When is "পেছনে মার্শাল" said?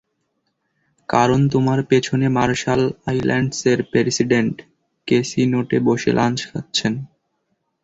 1.89-2.81